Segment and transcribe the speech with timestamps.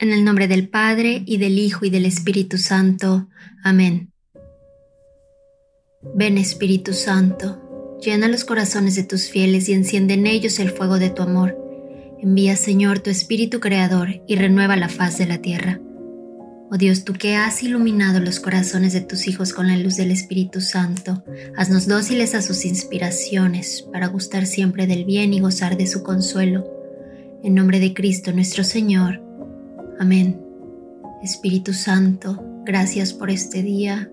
[0.00, 3.28] En el nombre del Padre, y del Hijo, y del Espíritu Santo.
[3.62, 4.10] Amén.
[6.14, 10.98] Ven Espíritu Santo, llena los corazones de tus fieles y enciende en ellos el fuego
[10.98, 11.54] de tu amor.
[12.18, 15.78] Envía, Señor, tu Espíritu Creador y renueva la faz de la tierra.
[16.70, 20.12] Oh Dios, tú que has iluminado los corazones de tus hijos con la luz del
[20.12, 21.22] Espíritu Santo,
[21.58, 26.64] haznos dóciles a sus inspiraciones para gustar siempre del bien y gozar de su consuelo.
[27.42, 29.29] En nombre de Cristo nuestro Señor.
[30.00, 30.40] Amén.
[31.22, 34.10] Espíritu Santo, gracias por este día.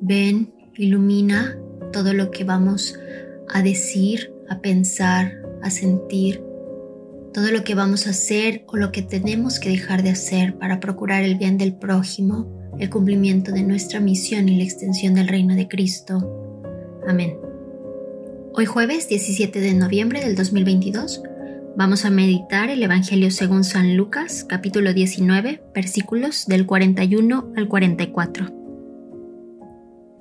[0.00, 1.56] Ven, ilumina
[1.92, 2.98] todo lo que vamos
[3.48, 6.42] a decir, a pensar, a sentir,
[7.32, 10.80] todo lo que vamos a hacer o lo que tenemos que dejar de hacer para
[10.80, 15.54] procurar el bien del prójimo, el cumplimiento de nuestra misión y la extensión del reino
[15.54, 16.58] de Cristo.
[17.06, 17.38] Amén.
[18.52, 21.22] Hoy jueves 17 de noviembre del 2022
[21.76, 28.46] Vamos a meditar el Evangelio según San Lucas, capítulo 19, versículos del 41 al 44.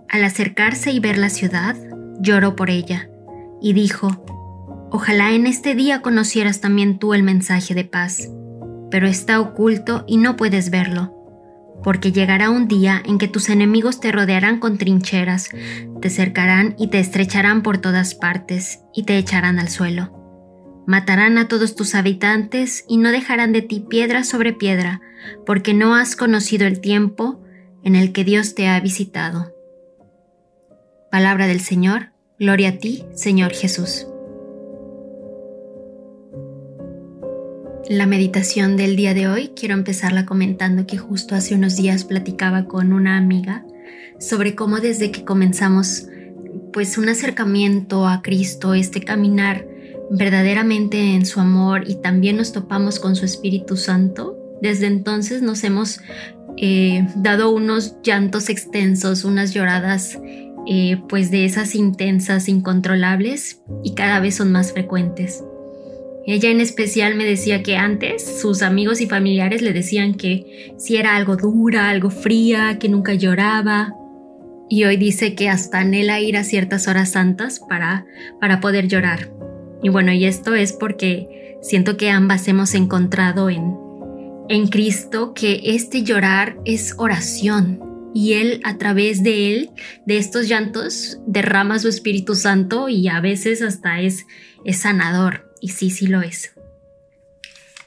[0.08, 1.76] Al acercarse y ver la ciudad,
[2.20, 3.10] lloró por ella,
[3.62, 4.24] y dijo,
[4.92, 8.30] Ojalá en este día conocieras también tú el mensaje de paz,
[8.92, 11.16] pero está oculto y no puedes verlo,
[11.84, 15.50] porque llegará un día en que tus enemigos te rodearán con trincheras,
[16.00, 20.19] te cercarán y te estrecharán por todas partes, y te echarán al suelo
[20.90, 25.02] Matarán a todos tus habitantes y no dejarán de ti piedra sobre piedra,
[25.46, 27.40] porque no has conocido el tiempo
[27.84, 29.54] en el que Dios te ha visitado.
[31.12, 32.08] Palabra del Señor,
[32.40, 34.08] gloria a ti, Señor Jesús.
[37.88, 42.66] La meditación del día de hoy quiero empezarla comentando que justo hace unos días platicaba
[42.66, 43.64] con una amiga
[44.20, 46.08] sobre cómo desde que comenzamos
[46.74, 49.69] pues un acercamiento a Cristo, este caminar
[50.12, 55.64] verdaderamente en su amor y también nos topamos con su Espíritu Santo, desde entonces nos
[55.64, 56.00] hemos
[56.58, 60.20] eh, dado unos llantos extensos, unas lloradas
[60.68, 65.44] eh, pues de esas intensas, incontrolables y cada vez son más frecuentes.
[66.26, 70.98] Ella en especial me decía que antes sus amigos y familiares le decían que si
[70.98, 73.96] era algo dura, algo fría, que nunca lloraba.
[74.70, 78.06] Y hoy dice que hasta anhela ir a ciertas horas santas para,
[78.40, 79.39] para poder llorar.
[79.82, 83.78] Y bueno, y esto es porque siento que ambas hemos encontrado en,
[84.50, 89.70] en Cristo que este llorar es oración y Él a través de Él,
[90.06, 94.26] de estos llantos, derrama su Espíritu Santo y a veces hasta es,
[94.66, 95.54] es sanador.
[95.62, 96.54] Y sí, sí lo es.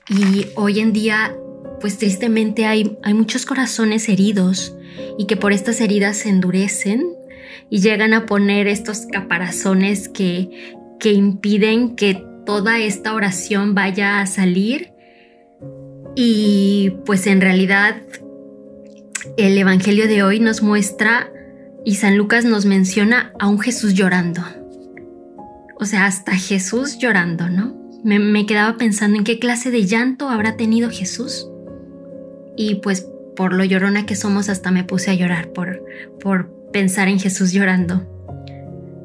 [0.08, 1.34] Y hoy en día,
[1.80, 4.74] pues tristemente hay, hay muchos corazones heridos
[5.18, 7.06] y que por estas heridas se endurecen
[7.70, 14.26] y llegan a poner estos caparazones que, que impiden que toda esta oración vaya a
[14.26, 14.92] salir.
[16.14, 17.96] Y pues en realidad
[19.36, 21.28] el Evangelio de hoy nos muestra
[21.84, 24.42] y San Lucas nos menciona a un Jesús llorando.
[25.80, 27.74] O sea, hasta Jesús llorando, ¿no?
[28.04, 31.48] Me, quedaba pensando en qué clase de llanto habrá tenido Jesús.
[32.56, 35.84] Y pues por lo llorona que somos hasta me puse a llorar por,
[36.20, 38.06] por pensar en Jesús llorando.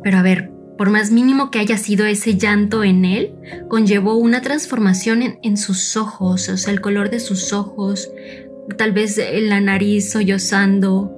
[0.03, 3.33] Pero a ver, por más mínimo que haya sido ese llanto en él,
[3.67, 8.11] conllevó una transformación en, sus ojos, o sea, el color de sus ojos,
[8.77, 11.13] tal vez la nariz sollozando.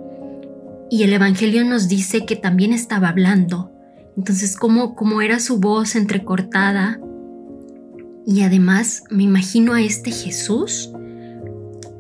[0.90, 3.72] Y el Evangelio nos dice que también estaba hablando.
[4.18, 7.00] Entonces, como, como era su voz entrecortada.
[8.26, 10.92] Y además me imagino a este Jesús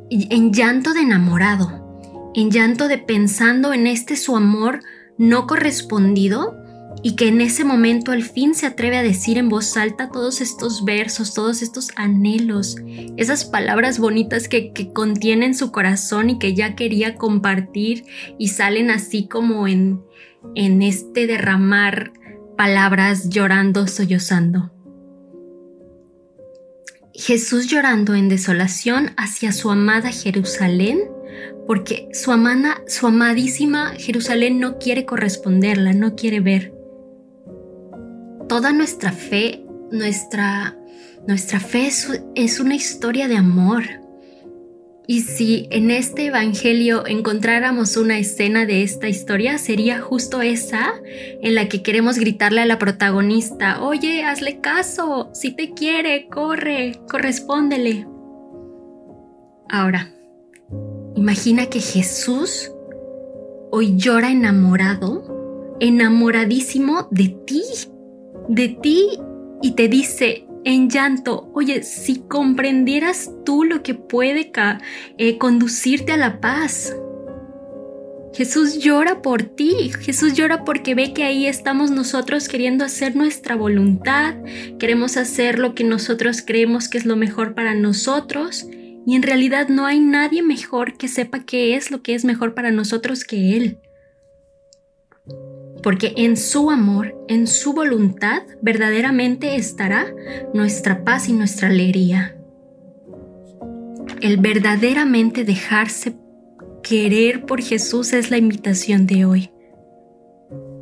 [0.09, 4.79] en llanto de enamorado, en llanto de pensando en este su amor
[5.17, 6.55] no correspondido
[7.01, 10.41] y que en ese momento al fin se atreve a decir en voz alta todos
[10.41, 12.75] estos versos, todos estos anhelos,
[13.17, 18.05] esas palabras bonitas que, contienen su corazón y que ya quería compartir
[18.37, 20.01] y salen así como en,
[20.55, 22.11] en este derramar
[22.57, 24.71] palabras llorando, sollozando.
[27.13, 30.99] Jesús llorando en desolación hacia su amada Jerusalén,
[31.67, 36.78] porque su, amada, su amadísima Jerusalén no quiere corresponderla, no quiere ver
[38.49, 40.77] toda nuestra fe nuestra,
[41.27, 41.89] nuestra fe
[42.35, 43.83] es una historia de amor.
[45.07, 50.93] Y si en este Evangelio encontráramos una escena de esta historia, sería justo esa
[51.41, 56.99] en la que queremos gritarle a la protagonista, oye, hazle caso, si te quiere, corre,
[57.09, 58.05] correspóndele.
[59.67, 60.11] Ahora,
[61.15, 62.71] imagina que Jesús
[63.71, 67.63] hoy llora enamorado, enamoradísimo de ti,
[68.49, 69.17] de ti,
[69.61, 74.51] y te dice, en llanto, oye, si comprendieras tú lo que puede
[75.17, 76.95] eh, conducirte a la paz.
[78.33, 83.55] Jesús llora por ti, Jesús llora porque ve que ahí estamos nosotros queriendo hacer nuestra
[83.55, 84.35] voluntad,
[84.77, 88.67] queremos hacer lo que nosotros creemos que es lo mejor para nosotros
[89.05, 92.53] y en realidad no hay nadie mejor que sepa qué es lo que es mejor
[92.53, 93.79] para nosotros que Él
[95.81, 100.07] porque en su amor, en su voluntad, verdaderamente estará
[100.53, 102.35] nuestra paz y nuestra alegría.
[104.21, 106.15] El verdaderamente dejarse
[106.83, 109.51] querer por Jesús es la invitación de hoy.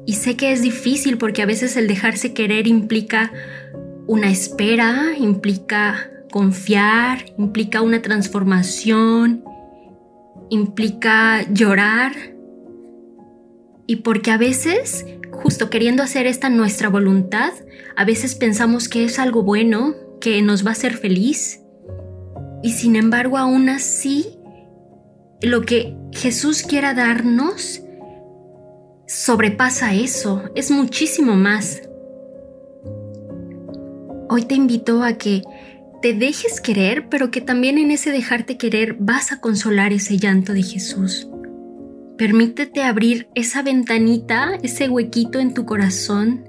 [0.05, 3.31] Y sé que es difícil porque a veces el dejarse querer implica
[4.07, 9.43] una espera, implica confiar, implica una transformación,
[10.49, 12.13] implica llorar,
[13.87, 17.53] y porque a veces, justo queriendo hacer esta nuestra voluntad,
[17.95, 21.61] a veces pensamos que es algo bueno, que nos va a hacer feliz.
[22.61, 24.37] Y sin embargo, aún así,
[25.41, 27.81] lo que Jesús quiera darnos
[29.07, 31.81] sobrepasa eso, es muchísimo más.
[34.29, 35.43] Hoy te invito a que
[36.01, 40.51] te dejes querer, pero que también en ese dejarte querer vas a consolar ese llanto
[40.51, 41.29] de Jesús.
[42.17, 46.45] Permítete abrir esa ventanita, ese huequito en tu corazón,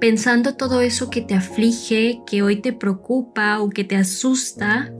[0.00, 4.92] pensando todo eso que te aflige, que hoy te preocupa o que te asusta.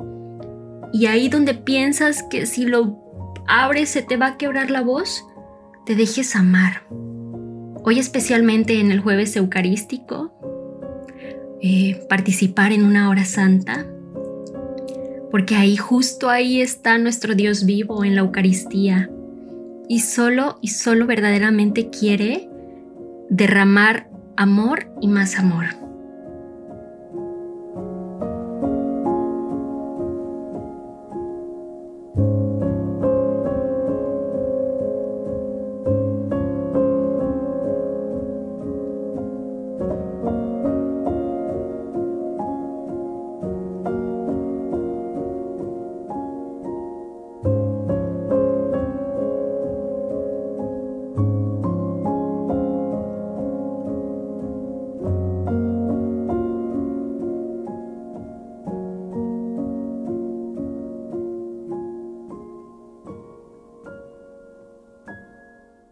[0.92, 3.02] Y ahí donde piensas que si lo
[3.48, 5.26] abres se te va a quebrar la voz,
[5.86, 6.86] te dejes amar.
[7.82, 10.32] Hoy especialmente en el jueves eucarístico,
[11.60, 13.88] eh, participar en una hora santa,
[15.32, 19.10] porque ahí justo ahí está nuestro Dios vivo en la Eucaristía
[19.92, 22.48] y solo y solo verdaderamente quiere
[23.28, 24.08] derramar
[24.38, 25.81] amor y más amor.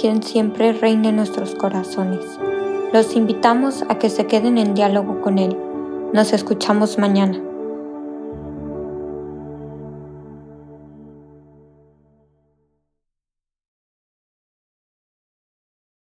[0.00, 2.20] quien siempre reine en nuestros corazones.
[2.92, 5.56] Los invitamos a que se queden en diálogo con Él.
[6.12, 7.40] Nos escuchamos mañana.